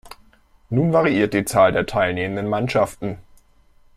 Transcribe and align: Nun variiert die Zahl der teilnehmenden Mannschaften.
Nun 0.71 0.93
variiert 0.93 1.35
die 1.35 1.45
Zahl 1.45 1.73
der 1.73 1.85
teilnehmenden 1.85 2.47
Mannschaften. 2.49 3.19